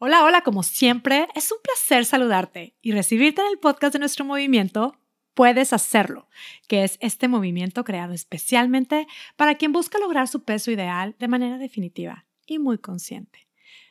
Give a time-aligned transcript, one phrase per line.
[0.00, 4.24] Hola, hola, como siempre, es un placer saludarte y recibirte en el podcast de nuestro
[4.24, 4.96] movimiento.
[5.34, 6.28] Puedes hacerlo,
[6.68, 11.58] que es este movimiento creado especialmente para quien busca lograr su peso ideal de manera
[11.58, 13.48] definitiva y muy consciente.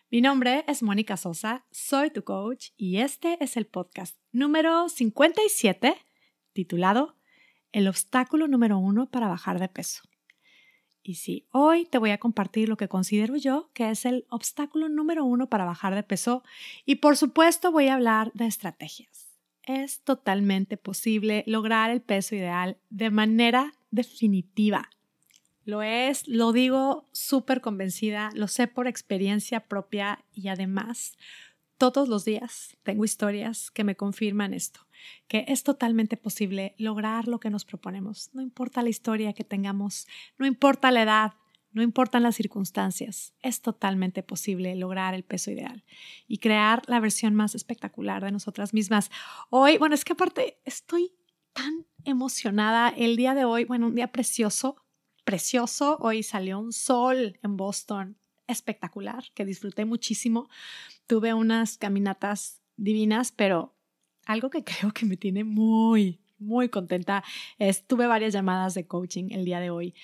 [0.10, 5.94] Mi nombre es Mónica Sosa, soy tu coach y este es el podcast número 57
[6.54, 7.18] titulado
[7.74, 10.04] El obstáculo número uno para bajar de peso.
[11.08, 14.90] Y sí, hoy te voy a compartir lo que considero yo que es el obstáculo
[14.90, 16.44] número uno para bajar de peso
[16.86, 19.30] y por supuesto voy a hablar de estrategias.
[19.64, 24.90] Es totalmente posible lograr el peso ideal de manera definitiva.
[25.64, 31.18] Lo es, lo digo súper convencida, lo sé por experiencia propia y además
[31.78, 34.82] todos los días tengo historias que me confirman esto,
[35.28, 38.30] que es totalmente posible lograr lo que nos proponemos.
[38.34, 41.34] No importa la historia que tengamos, no importa la edad,
[41.72, 45.84] no importan las circunstancias, es totalmente posible lograr el peso ideal
[46.28, 49.12] y crear la versión más espectacular de nosotras mismas.
[49.50, 51.14] Hoy, bueno, es que aparte estoy
[51.54, 54.84] tan emocionada el día de hoy, bueno, un día precioso,
[55.24, 55.98] precioso.
[56.00, 58.18] Hoy salió un sol en Boston,
[58.48, 60.50] espectacular, que disfruté muchísimo.
[61.06, 63.77] Tuve unas caminatas divinas, pero
[64.28, 67.24] algo que creo que me tiene muy, muy contenta
[67.58, 69.96] es, tuve varias llamadas de coaching el día de hoy.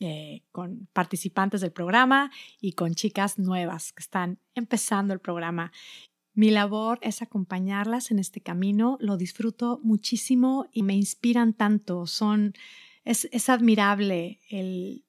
[0.00, 5.70] Eh, con participantes del programa y con chicas nuevas que están empezando el programa.
[6.34, 12.08] Mi labor es acompañarlas en este camino, lo disfruto muchísimo y me inspiran tanto.
[12.08, 12.54] Son,
[13.04, 15.04] es, es admirable el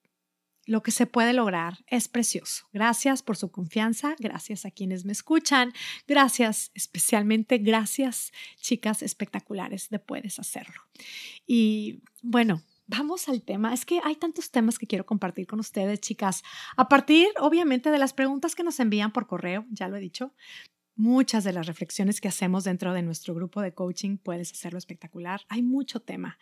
[0.65, 2.65] lo que se puede lograr es precioso.
[2.73, 5.73] Gracias por su confianza, gracias a quienes me escuchan,
[6.07, 10.81] gracias, especialmente gracias, chicas espectaculares de Puedes Hacerlo.
[11.45, 13.73] Y bueno, vamos al tema.
[13.73, 16.43] Es que hay tantos temas que quiero compartir con ustedes, chicas,
[16.75, 20.33] a partir, obviamente, de las preguntas que nos envían por correo, ya lo he dicho.
[20.95, 25.41] Muchas de las reflexiones que hacemos dentro de nuestro grupo de coaching, puedes hacerlo espectacular.
[25.49, 26.39] Hay mucho tema.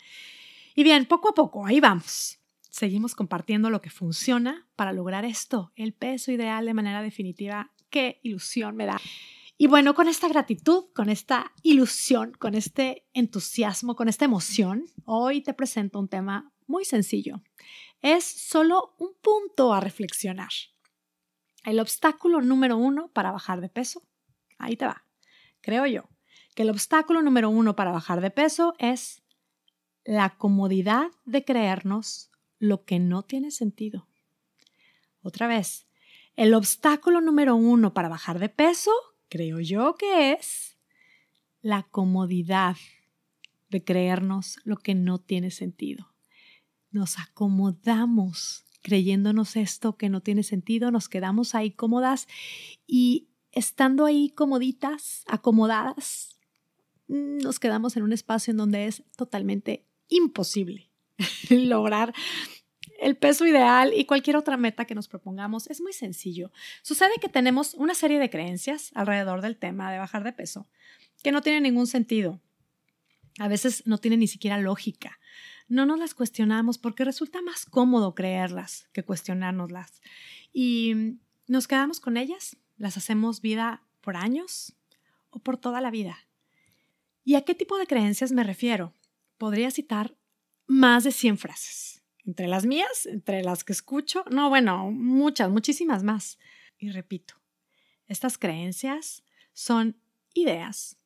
[0.75, 2.39] Y bien, poco a poco, ahí vamos
[2.73, 7.71] seguimos compartiendo lo que funciona para lograr esto, el peso ideal de manera definitiva.
[7.91, 8.99] Qué ilusión me da.
[9.59, 15.41] Y bueno, con esta gratitud, con esta ilusión, con este entusiasmo, con esta emoción, hoy
[15.41, 17.43] te presento un tema muy sencillo.
[18.01, 20.51] Es solo un punto a reflexionar.
[21.65, 24.01] El obstáculo número uno para bajar de peso,
[24.57, 25.05] ahí te va.
[25.61, 26.09] Creo yo
[26.55, 29.23] que el obstáculo número uno para bajar de peso es
[30.03, 32.31] la comodidad de creernos
[32.63, 34.07] lo que no tiene sentido.
[35.21, 35.85] Otra vez,
[36.37, 38.91] el obstáculo número uno para bajar de peso,
[39.27, 40.77] creo yo que es
[41.61, 42.77] la comodidad
[43.69, 46.13] de creernos lo que no tiene sentido.
[46.89, 52.29] Nos acomodamos creyéndonos esto que no tiene sentido, nos quedamos ahí cómodas
[52.87, 56.39] y estando ahí comoditas, acomodadas,
[57.07, 60.92] nos quedamos en un espacio en donde es totalmente imposible
[61.49, 62.13] lograr
[62.99, 66.51] el peso ideal y cualquier otra meta que nos propongamos es muy sencillo.
[66.81, 70.67] Sucede que tenemos una serie de creencias alrededor del tema de bajar de peso
[71.23, 72.39] que no tienen ningún sentido.
[73.39, 75.19] A veces no tienen ni siquiera lógica.
[75.67, 80.01] No nos las cuestionamos porque resulta más cómodo creerlas que cuestionárnoslas.
[80.51, 81.17] Y
[81.47, 84.75] nos quedamos con ellas, las hacemos vida por años
[85.29, 86.27] o por toda la vida.
[87.23, 88.93] ¿Y a qué tipo de creencias me refiero?
[89.37, 90.15] Podría citar
[90.73, 92.03] más de 100 frases.
[92.25, 96.39] Entre las mías, entre las que escucho, no, bueno, muchas, muchísimas más.
[96.77, 97.35] Y repito,
[98.07, 99.23] estas creencias
[99.53, 99.97] son
[100.33, 100.97] ideas,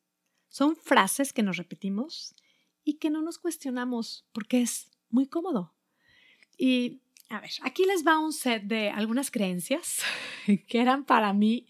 [0.48, 2.34] son frases que nos repetimos
[2.82, 5.74] y que no nos cuestionamos porque es muy cómodo.
[6.56, 10.02] Y a ver, aquí les va un set de algunas creencias
[10.68, 11.66] que eran para mí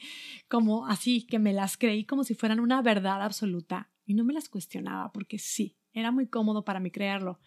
[0.48, 4.34] como así, que me las creí como si fueran una verdad absoluta y no me
[4.34, 7.40] las cuestionaba porque sí, era muy cómodo para mí creerlo.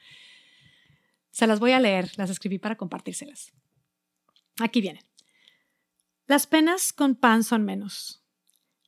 [1.32, 3.54] Se las voy a leer, las escribí para compartírselas.
[4.60, 5.04] Aquí vienen.
[6.28, 8.24] Las penas con pan son menos.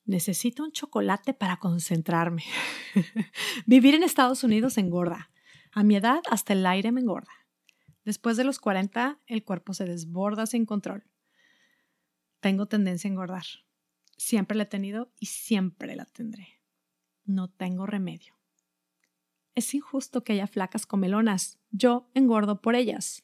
[0.06, 2.44] Necesito un chocolate para concentrarme.
[3.66, 5.32] Vivir en Estados Unidos engorda.
[5.72, 7.32] A mi edad hasta el aire me engorda.
[8.04, 11.06] Después de los 40, el cuerpo se desborda sin control.
[12.42, 13.46] Tengo tendencia a engordar.
[14.18, 16.62] Siempre la he tenido y siempre la tendré.
[17.26, 18.36] No tengo remedio.
[19.56, 21.60] Es injusto que haya flacas comelonas.
[21.72, 23.24] Yo engordo por ellas.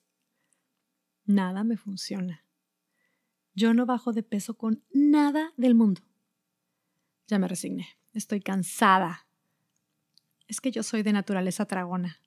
[1.26, 2.46] Nada me funciona.
[3.56, 6.02] Yo no bajo de peso con nada del mundo.
[7.28, 7.88] Ya me resigné.
[8.14, 9.28] Estoy cansada.
[10.48, 12.22] Es que yo soy de naturaleza tragona.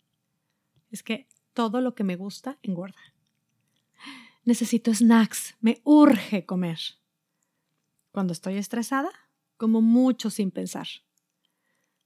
[0.90, 3.00] Es que todo lo que me gusta engorda.
[4.44, 5.56] Necesito snacks.
[5.60, 6.78] Me urge comer.
[8.10, 9.10] Cuando estoy estresada,
[9.56, 10.88] como mucho sin pensar.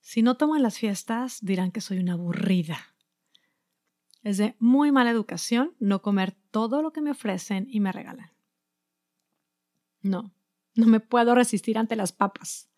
[0.06, 2.94] Si no tomo en las fiestas, dirán que soy una aburrida.
[4.22, 8.30] Es de muy mala educación no comer todo lo que me ofrecen y me regalan.
[10.02, 10.32] No,
[10.76, 12.70] no me puedo resistir ante las papas.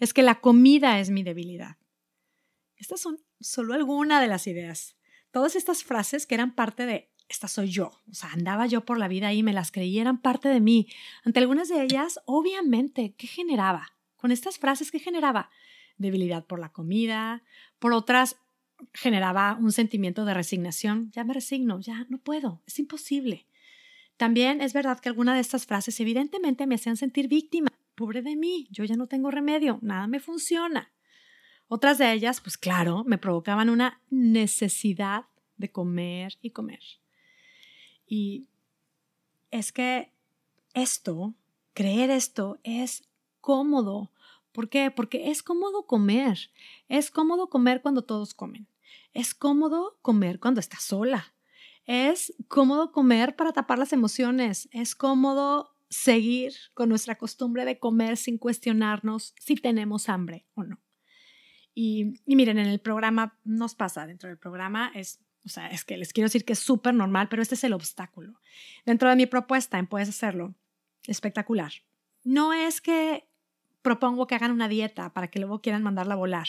[0.00, 1.76] Es que la comida es mi debilidad.
[2.74, 4.96] Estas son solo algunas de las ideas.
[5.30, 8.02] Todas estas frases que eran parte de esta soy yo.
[8.10, 10.88] O sea, andaba yo por la vida y me las creí, eran parte de mí.
[11.22, 13.92] Ante algunas de ellas, obviamente, ¿qué generaba?
[14.16, 15.50] Con estas frases, ¿qué generaba?
[15.96, 17.42] Debilidad por la comida,
[17.78, 18.36] por otras
[18.92, 21.10] generaba un sentimiento de resignación.
[21.12, 23.46] Ya me resigno, ya no puedo, es imposible.
[24.16, 27.68] También es verdad que algunas de estas frases evidentemente me hacían sentir víctima.
[27.94, 30.92] Pobre de mí, yo ya no tengo remedio, nada me funciona.
[31.68, 35.24] Otras de ellas, pues claro, me provocaban una necesidad
[35.56, 36.80] de comer y comer.
[38.06, 38.48] Y
[39.50, 40.12] es que
[40.74, 41.34] esto,
[41.72, 43.08] creer esto, es
[43.40, 44.10] cómodo.
[44.54, 44.92] ¿Por qué?
[44.92, 46.38] Porque es cómodo comer.
[46.88, 48.68] Es cómodo comer cuando todos comen.
[49.12, 51.34] Es cómodo comer cuando estás sola.
[51.86, 54.68] Es cómodo comer para tapar las emociones.
[54.70, 60.80] Es cómodo seguir con nuestra costumbre de comer sin cuestionarnos si tenemos hambre o no.
[61.74, 65.98] Y, miren, en el programa nos pasa, dentro del programa es o sea, es que
[65.98, 68.40] les quiero decir que es súper normal, pero este es el obstáculo.
[68.86, 70.54] Dentro de mi propuesta en Puedes Hacerlo,
[71.06, 71.70] espectacular.
[72.22, 73.28] No es que
[73.84, 76.48] propongo que hagan una dieta para que luego quieran mandarla a volar.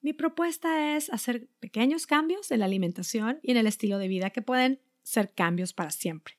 [0.00, 4.30] Mi propuesta es hacer pequeños cambios en la alimentación y en el estilo de vida
[4.30, 6.38] que pueden ser cambios para siempre.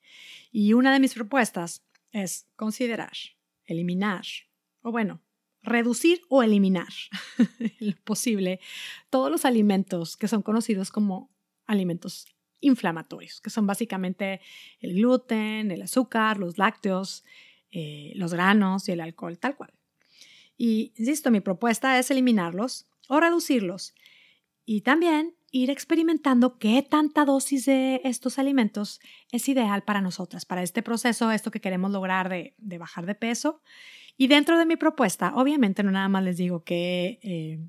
[0.51, 1.83] Y una de mis propuestas
[2.13, 3.11] es considerar,
[3.65, 4.23] eliminar,
[4.81, 5.21] o bueno,
[5.61, 6.87] reducir o eliminar
[7.79, 8.61] lo posible
[9.09, 11.29] todos los alimentos que son conocidos como
[11.67, 12.27] alimentos
[12.61, 14.39] inflamatorios, que son básicamente
[14.79, 17.25] el gluten, el azúcar, los lácteos,
[17.71, 19.73] eh, los granos y el alcohol, tal cual.
[20.59, 23.95] Y, insisto, mi propuesta es eliminarlos o reducirlos
[24.65, 28.99] y también ir experimentando qué tanta dosis de estos alimentos
[29.31, 33.61] es ideal para nosotras, para este proceso, esto que queremos lograr de, bajar de peso.
[34.17, 37.59] Y dentro de mi propuesta, obviamente no nada más les digo que eh,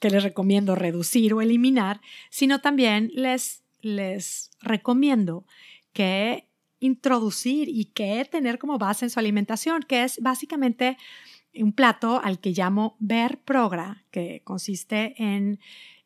[0.00, 2.00] que les recomiendo reducir o eliminar,
[2.30, 5.44] sino también les, les recomiendo
[5.92, 6.48] que
[6.80, 10.96] introducir y que tener como base en su alimentación, que es básicamente
[11.54, 15.58] un plato al que llamo Ver Progra, que consiste en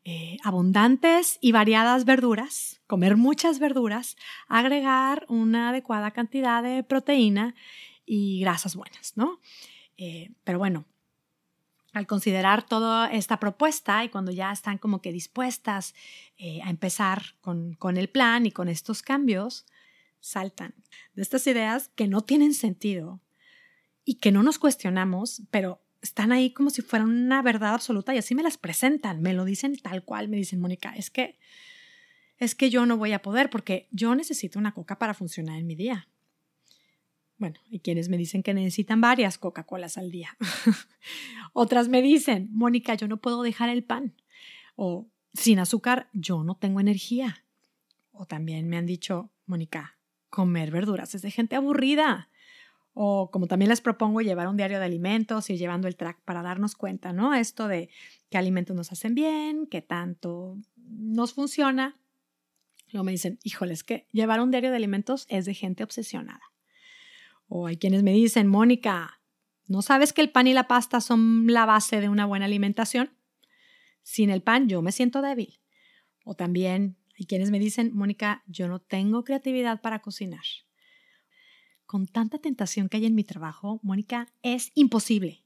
[0.05, 4.17] eh, abundantes y variadas verduras, comer muchas verduras,
[4.49, 7.55] agregar una adecuada cantidad de proteína
[8.05, 9.41] y grasas buenas, ¿no?
[9.97, 10.85] Eh, pero bueno,
[11.95, 15.95] al considerar toda esta propuesta y cuando ya están como que dispuestas
[16.37, 19.65] eh, a empezar con, con el plan y con estos cambios,
[20.21, 20.75] saltan
[21.15, 23.21] de estas ideas que no tienen sentido
[24.05, 28.19] y que no nos cuestionamos, pero están ahí como si fueran una verdad absoluta y
[28.19, 31.39] así me las presentan, me lo dicen tal cual, me dicen, Mónica, es que
[32.39, 35.67] es que yo no voy a poder porque yo necesito una coca para funcionar en
[35.67, 36.09] mi día.
[37.39, 40.37] Bueno, hay quienes me dicen que necesitan varias Coca-Colas al día.
[41.53, 44.15] Otras me dicen, Mónica, yo no puedo dejar el pan.
[44.77, 47.45] O sin azúcar, yo no tengo energía.
[48.13, 49.99] O también me han dicho, Mónica,
[50.31, 52.29] comer verduras es de gente aburrida.
[52.95, 56.43] O como también les propongo llevar un diario de alimentos, y llevando el track para
[56.43, 57.35] darnos cuenta, ¿no?
[57.35, 57.91] Esto de
[58.31, 61.99] qué alimentos nos hacen bien, qué tanto nos funciona.
[62.93, 66.53] Luego me dicen, híjoles, que llevar un diario de alimentos es de gente obsesionada.
[67.49, 69.21] O hay quienes me dicen, Mónica,
[69.67, 73.11] ¿no sabes que el pan y la pasta son la base de una buena alimentación?
[74.03, 75.59] Sin el pan yo me siento débil.
[76.25, 80.45] O también hay quienes me dicen, Mónica, yo no tengo creatividad para cocinar.
[81.95, 85.45] Con tanta tentación que hay en mi trabajo, Mónica, es imposible.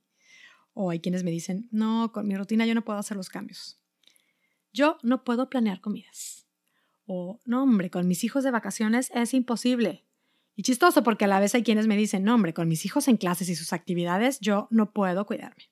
[0.73, 3.79] O hay quienes me dicen, no, con mi rutina yo no puedo hacer los cambios.
[4.73, 6.47] Yo no puedo planear comidas.
[7.05, 10.07] O, no, hombre, con mis hijos de vacaciones es imposible.
[10.57, 13.09] Y chistoso porque a la vez hay quienes me dicen, no, hombre, con mis hijos
[13.09, 15.65] en clases y sus actividades yo no puedo cuidarme.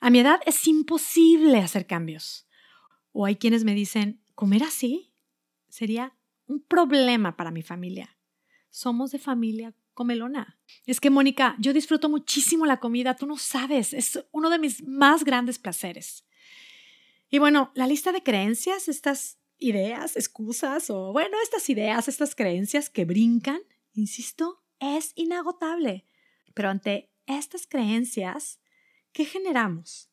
[0.00, 2.46] A mi edad es imposible hacer cambios.
[3.12, 5.14] O hay quienes me dicen, comer así
[5.70, 6.14] sería
[6.46, 8.17] un problema para mi familia.
[8.70, 10.58] Somos de familia comelona.
[10.86, 14.82] Es que, Mónica, yo disfruto muchísimo la comida, tú no sabes, es uno de mis
[14.86, 16.24] más grandes placeres.
[17.30, 22.90] Y bueno, la lista de creencias, estas ideas, excusas o, bueno, estas ideas, estas creencias
[22.90, 23.60] que brincan
[23.98, 26.04] insisto, es inagotable.
[26.54, 28.60] Pero ante estas creencias,
[29.12, 30.10] ¿qué generamos?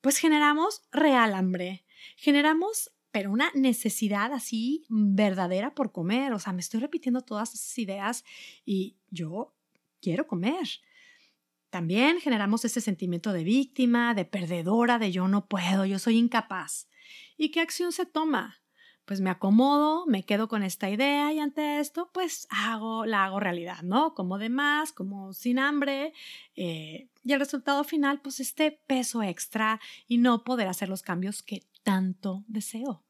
[0.00, 1.84] Pues generamos real hambre,
[2.16, 6.32] generamos, pero una necesidad así verdadera por comer.
[6.32, 8.24] O sea, me estoy repitiendo todas esas ideas
[8.64, 9.54] y yo
[10.00, 10.66] quiero comer.
[11.70, 16.88] También generamos ese sentimiento de víctima, de perdedora, de yo no puedo, yo soy incapaz.
[17.36, 18.62] ¿Y qué acción se toma?
[19.04, 23.40] Pues me acomodo, me quedo con esta idea y ante esto, pues hago, la hago
[23.40, 24.14] realidad, ¿no?
[24.14, 26.12] Como de más, como sin hambre,
[26.56, 31.42] eh, y el resultado final, pues este peso extra y no poder hacer los cambios
[31.42, 33.04] que tanto deseo.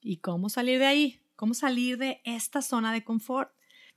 [0.00, 1.20] ¿Y cómo salir de ahí?
[1.36, 3.52] ¿Cómo salir de esta zona de confort?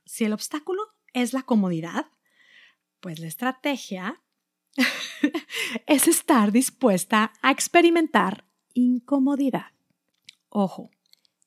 [0.05, 0.82] Si el obstáculo
[1.13, 2.08] es la comodidad,
[3.00, 4.22] pues la estrategia
[5.88, 9.72] es estar dispuesta a experimentar incomodidad.
[10.50, 10.91] Ojo,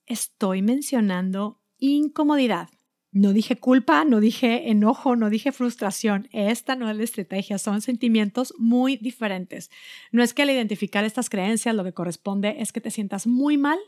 [0.07, 2.71] estoy mencionando incomodidad.
[3.17, 6.29] No dije culpa, no dije enojo, no dije frustración.
[6.33, 9.71] Esta no es la estrategia, son sentimientos muy diferentes.
[10.13, 13.57] No es que al identificar estas creencias lo que corresponde es que te sientas muy
[13.57, 13.79] mal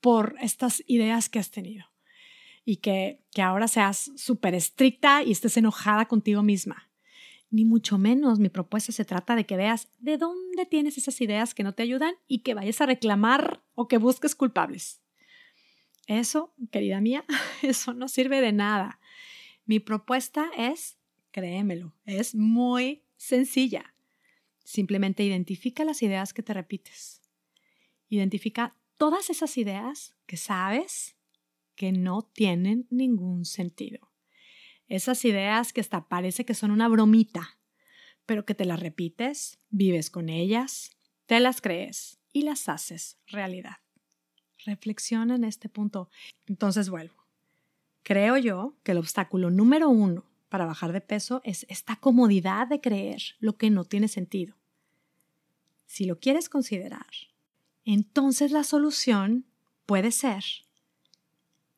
[0.00, 1.84] por estas ideas que has tenido
[2.64, 6.88] y que, que ahora seas súper estricta y estés enojada contigo misma.
[7.50, 11.52] Ni mucho menos mi propuesta se trata de que veas de dónde tienes esas ideas
[11.52, 15.02] que no te ayudan y que vayas a reclamar o que busques culpables.
[16.06, 17.24] Eso, querida mía,
[17.62, 19.00] eso no sirve de nada.
[19.64, 20.98] Mi propuesta es,
[21.32, 23.94] créemelo, es muy sencilla.
[24.64, 27.22] Simplemente identifica las ideas que te repites.
[28.08, 31.16] Identifica todas esas ideas que sabes
[31.74, 34.10] que no tienen ningún sentido.
[34.88, 37.58] Esas ideas que hasta parece que son una bromita,
[38.24, 40.96] pero que te las repites, vives con ellas,
[41.26, 43.78] te las crees y las haces realidad.
[44.66, 46.10] Reflexiona en este punto.
[46.46, 47.14] Entonces vuelvo.
[48.02, 52.80] Creo yo que el obstáculo número uno para bajar de peso es esta comodidad de
[52.80, 54.54] creer lo que no tiene sentido.
[55.86, 57.06] Si lo quieres considerar,
[57.84, 59.44] entonces la solución
[59.86, 60.44] puede ser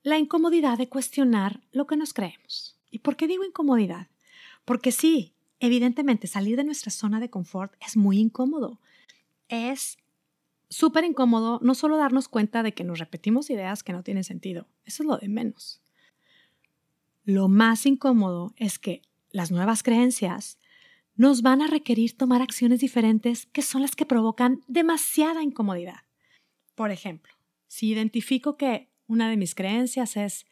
[0.03, 2.77] la incomodidad de cuestionar lo que nos creemos.
[2.91, 4.09] ¿Y por qué digo incomodidad?
[4.65, 8.79] Porque sí, evidentemente salir de nuestra zona de confort es muy incómodo.
[9.49, 9.99] Es
[10.69, 14.69] súper incómodo no solo darnos cuenta de que nos repetimos ideas que no tienen sentido,
[14.85, 15.81] eso es lo de menos.
[17.25, 20.59] Lo más incómodo es que las nuevas creencias
[21.15, 26.03] nos van a requerir tomar acciones diferentes que son las que provocan demasiada incomodidad.
[26.75, 27.35] Por ejemplo,
[27.67, 30.47] si identifico que una de mis creencias es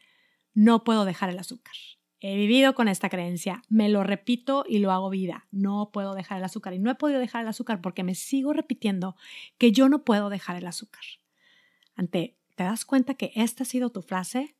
[0.53, 1.75] no puedo dejar el azúcar.
[2.19, 5.47] He vivido con esta creencia, me lo repito y lo hago vida.
[5.51, 8.53] No puedo dejar el azúcar y no he podido dejar el azúcar porque me sigo
[8.53, 9.15] repitiendo
[9.59, 11.03] que yo no puedo dejar el azúcar.
[11.95, 14.55] Ante, ¿te das cuenta que esta ha sido tu frase?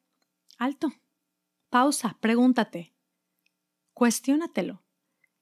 [0.59, 0.93] Alto.
[1.69, 2.93] Pausa, pregúntate.
[3.93, 4.83] Cuestiónatelo.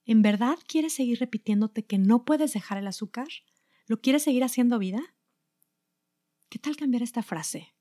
[0.06, 3.28] ¿En verdad quieres seguir repitiéndote que no puedes dejar el azúcar?
[3.88, 5.02] ¿Lo quieres seguir haciendo vida?
[6.48, 7.74] ¿Qué tal cambiar esta frase?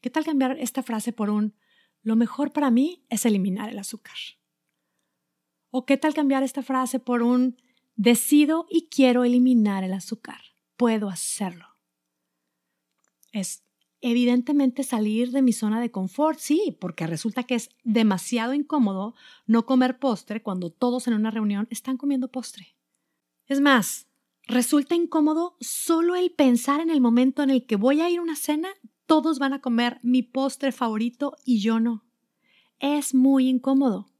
[0.00, 1.54] ¿Qué tal cambiar esta frase por un
[2.02, 4.16] lo mejor para mí es eliminar el azúcar?
[5.70, 7.56] ¿O qué tal cambiar esta frase por un
[7.96, 10.40] decido y quiero eliminar el azúcar?
[10.76, 11.66] Puedo hacerlo.
[13.32, 13.64] Es
[14.02, 19.14] evidentemente salir de mi zona de confort, sí, porque resulta que es demasiado incómodo
[19.46, 22.76] no comer postre cuando todos en una reunión están comiendo postre.
[23.46, 24.08] Es más,
[24.46, 28.22] resulta incómodo solo el pensar en el momento en el que voy a ir a
[28.22, 28.68] una cena,
[29.12, 32.02] todos van a comer mi postre favorito y yo no.
[32.78, 34.10] Es muy incómodo.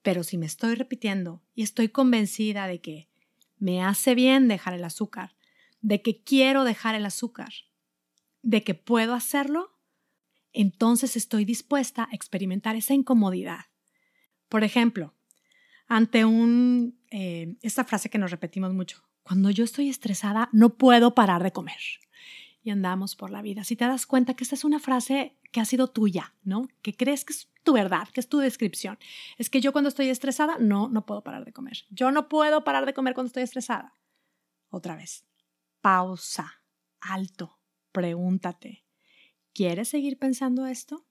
[0.00, 3.10] Pero si me estoy repitiendo y estoy convencida de que
[3.58, 5.36] me hace bien dejar el azúcar,
[5.82, 7.52] de que quiero dejar el azúcar,
[8.40, 9.76] de que puedo hacerlo,
[10.54, 13.66] entonces estoy dispuesta a experimentar esa incomodidad.
[14.48, 15.12] Por ejemplo,
[15.88, 21.14] ante un, eh, esta frase que nos repetimos mucho, cuando yo estoy estresada no puedo
[21.14, 21.80] parar de comer.
[22.66, 23.62] Y andamos por la vida.
[23.62, 26.68] Si te das cuenta que esta es una frase que ha sido tuya, ¿no?
[26.82, 28.98] Que crees que es tu verdad, que es tu descripción.
[29.38, 31.84] Es que yo cuando estoy estresada no, no puedo parar de comer.
[31.90, 33.94] Yo no puedo parar de comer cuando estoy estresada.
[34.68, 35.24] Otra vez.
[35.80, 36.60] Pausa.
[37.00, 37.56] Alto
[37.96, 38.84] pregúntate,
[39.54, 41.06] ¿quieres seguir pensando esto?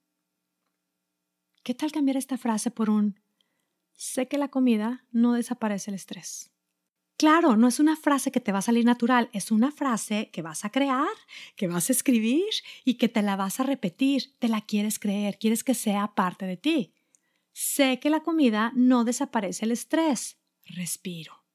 [1.64, 3.18] ¿Qué tal cambiar esta frase por un
[3.96, 6.52] sé que la comida no desaparece el estrés?
[7.16, 10.42] Claro, no es una frase que te va a salir natural, es una frase que
[10.42, 11.08] vas a crear,
[11.56, 12.44] que vas a escribir
[12.84, 16.44] y que te la vas a repetir, te la quieres creer, quieres que sea parte
[16.44, 16.92] de ti.
[17.52, 20.36] Sé que la comida no desaparece el estrés.
[20.66, 21.46] Respiro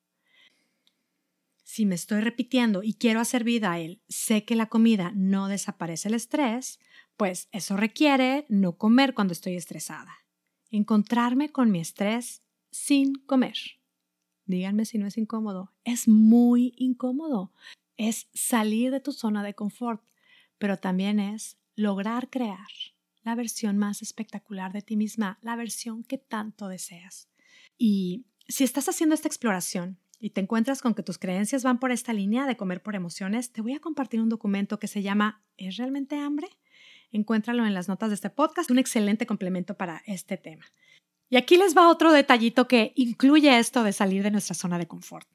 [1.72, 5.48] si me estoy repitiendo y quiero hacer vida a él, sé que la comida no
[5.48, 6.82] desaparece el estrés,
[7.16, 10.14] pues eso requiere no comer cuando estoy estresada.
[10.70, 13.56] Encontrarme con mi estrés sin comer.
[14.52, 15.72] Díganme si no es incómodo.
[15.86, 17.54] Es muy incómodo.
[17.98, 20.04] Es salir de tu zona de confort,
[20.58, 22.68] pero también es lograr crear
[23.24, 27.30] la versión más espectacular de ti misma, la versión que tanto deseas.
[27.78, 31.92] Y Si estás haciendo esta exploración y te encuentras con que tus creencias van por
[31.92, 35.42] esta línea de comer por emociones, te voy a compartir un documento que se llama
[35.56, 36.50] ¿Es realmente hambre?
[37.14, 40.66] Encuéntralo en las notas de este podcast, un excelente complemento para este tema.
[41.32, 44.88] Y aquí les va otro detallito que incluye esto de salir de nuestra zona de
[44.88, 45.30] confort.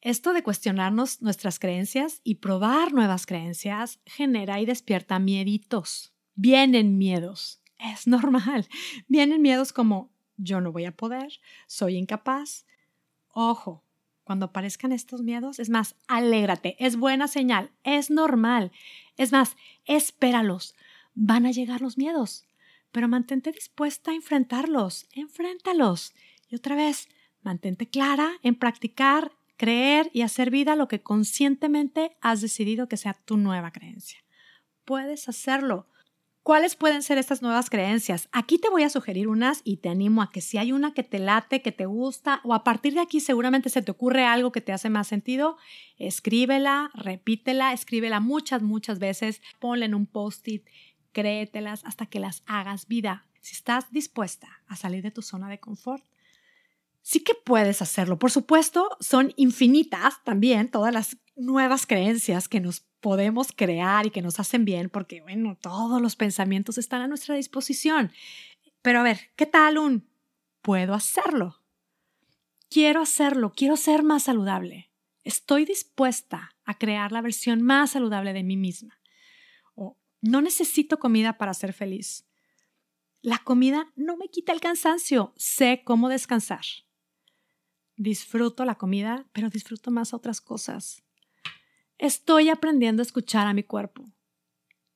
[0.00, 6.14] Esto de cuestionarnos nuestras creencias y probar nuevas creencias genera y despierta mieditos.
[6.36, 7.60] Vienen miedos.
[7.78, 8.66] Es normal.
[9.08, 11.28] Vienen miedos como yo no voy a poder,
[11.66, 12.64] soy incapaz.
[13.28, 13.84] Ojo,
[14.24, 18.72] cuando aparezcan estos miedos, es más, alégrate, es buena señal, es normal.
[19.18, 20.74] Es más, espéralos.
[21.14, 22.45] Van a llegar los miedos,
[22.96, 26.14] pero mantente dispuesta a enfrentarlos, enfréntalos.
[26.48, 27.10] Y otra vez,
[27.42, 33.12] mantente clara en practicar, creer y hacer vida lo que conscientemente has decidido que sea
[33.12, 34.20] tu nueva creencia.
[34.86, 35.88] Puedes hacerlo.
[36.42, 38.30] ¿Cuáles pueden ser estas nuevas creencias?
[38.32, 41.02] Aquí te voy a sugerir unas y te animo a que si hay una que
[41.02, 44.52] te late, que te gusta o a partir de aquí seguramente se te ocurre algo
[44.52, 45.58] que te hace más sentido,
[45.98, 50.66] escríbela, repítela, escríbela muchas, muchas veces, ponla en un post-it,
[51.16, 53.24] créetelas hasta que las hagas vida.
[53.40, 56.04] Si estás dispuesta a salir de tu zona de confort,
[57.00, 58.18] sí que puedes hacerlo.
[58.18, 64.20] Por supuesto, son infinitas también todas las nuevas creencias que nos podemos crear y que
[64.20, 68.12] nos hacen bien, porque, bueno, todos los pensamientos están a nuestra disposición.
[68.82, 70.06] Pero a ver, ¿qué tal un
[70.60, 71.62] puedo hacerlo?
[72.68, 74.90] Quiero hacerlo, quiero ser más saludable.
[75.24, 78.98] Estoy dispuesta a crear la versión más saludable de mí misma.
[80.20, 82.26] No necesito comida para ser feliz.
[83.22, 86.64] La comida no me quita el cansancio, sé cómo descansar.
[87.96, 91.02] Disfruto la comida, pero disfruto más otras cosas.
[91.98, 94.04] Estoy aprendiendo a escuchar a mi cuerpo.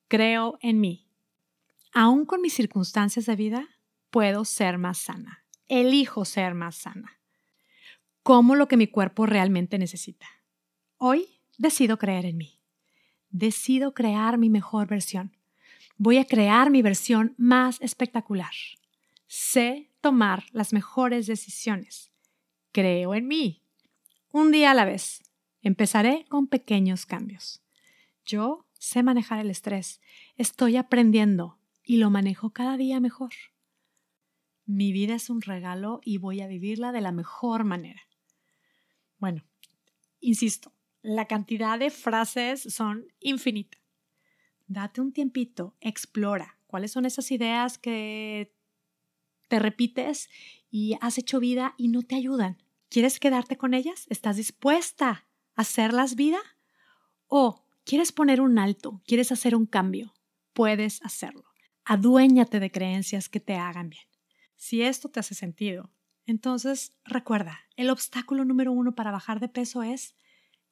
[0.08, 1.08] Creo en mí.
[1.92, 3.68] Aún con mis circunstancias de vida,
[4.10, 5.44] puedo ser más sana.
[5.66, 7.20] Elijo ser más sana.
[8.22, 10.26] Como lo que mi cuerpo realmente necesita.
[10.98, 12.59] Hoy decido creer en mí.
[13.30, 15.36] Decido crear mi mejor versión.
[15.96, 18.52] Voy a crear mi versión más espectacular.
[19.26, 22.10] Sé tomar las mejores decisiones.
[22.72, 23.62] Creo en mí.
[24.32, 25.22] Un día a la vez.
[25.62, 27.62] Empezaré con pequeños cambios.
[28.24, 30.00] Yo sé manejar el estrés,
[30.36, 33.32] estoy aprendiendo y lo manejo cada día mejor.
[34.64, 38.00] Mi vida es un regalo y voy a vivirla de la mejor manera.
[39.18, 39.44] Bueno,
[40.20, 43.78] insisto, la cantidad de frases son infinita.
[44.66, 48.54] Date un tiempito, explora cuáles son esas ideas que
[49.48, 50.28] te repites
[50.70, 52.62] y has hecho vida y no te ayudan.
[52.88, 54.06] ¿Quieres quedarte con ellas?
[54.08, 56.38] ¿Estás dispuesta hacerlas vida?
[57.26, 59.02] ¿O quieres poner un alto?
[59.06, 60.14] ¿Quieres hacer un cambio?
[60.52, 61.44] Puedes hacerlo.
[61.84, 64.04] Aduéñate de creencias que te hagan bien.
[64.54, 65.90] Si esto te hace sentido,
[66.26, 70.14] entonces recuerda, el obstáculo número uno para bajar de peso es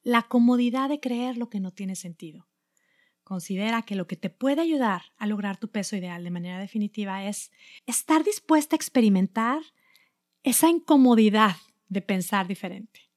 [0.09, 2.47] la comodidad de creer lo que no tiene sentido.
[3.23, 7.25] Considera que lo que te puede ayudar a lograr tu peso ideal de manera definitiva
[7.25, 7.51] es
[7.85, 9.61] estar dispuesta a experimentar
[10.41, 11.57] esa incomodidad
[11.89, 13.11] de pensar diferente.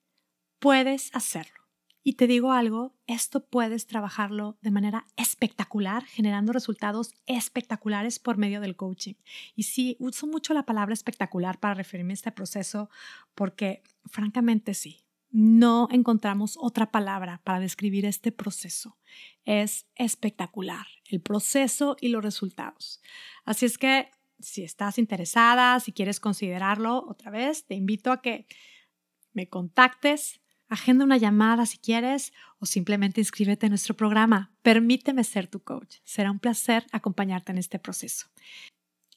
[0.59, 1.63] Puedes hacerlo.
[2.03, 8.61] Y te digo algo, esto puedes trabajarlo de manera espectacular, generando resultados espectaculares por medio
[8.61, 9.15] del coaching.
[9.57, 12.91] Y sí, uso mucho la palabra espectacular para referirme a este proceso
[13.35, 18.99] porque, francamente, sí, no encontramos otra palabra para describir este proceso.
[19.45, 23.01] Es espectacular, el proceso y los resultados.
[23.45, 28.47] Así es que, si estás interesada, si quieres considerarlo otra vez, te invito a que
[29.33, 30.43] me contactes
[30.73, 34.55] Agenda una llamada si quieres o simplemente inscríbete en nuestro programa.
[34.63, 35.97] Permíteme ser tu coach.
[36.03, 38.29] Será un placer acompañarte en este proceso.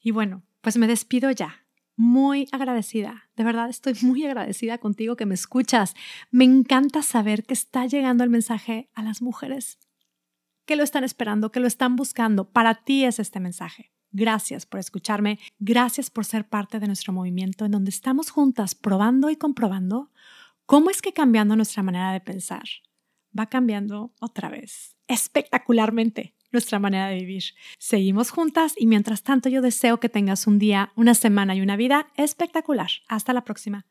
[0.01, 1.64] Y bueno, pues me despido ya.
[1.97, 5.95] Muy agradecida, de verdad estoy muy agradecida contigo que me escuchas.
[6.31, 9.79] Me encanta saber que está llegando el mensaje a las mujeres
[10.65, 12.49] que lo están esperando, que lo están buscando.
[12.49, 13.91] Para ti es este mensaje.
[14.11, 19.29] Gracias por escucharme, gracias por ser parte de nuestro movimiento en donde estamos juntas probando
[19.29, 20.11] y comprobando
[20.65, 22.63] ¿Cómo es que cambiando nuestra manera de pensar
[23.37, 27.43] va cambiando otra vez, espectacularmente, nuestra manera de vivir?
[27.77, 31.75] Seguimos juntas y mientras tanto yo deseo que tengas un día, una semana y una
[31.75, 32.89] vida espectacular.
[33.07, 33.85] Hasta la próxima.